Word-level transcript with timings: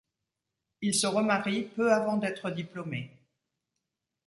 Il 0.81 0.95
se 0.95 1.05
remarie 1.05 1.61
peu 1.61 1.93
avant 1.93 2.17
d’être 2.17 2.49
diplômé. 2.49 3.11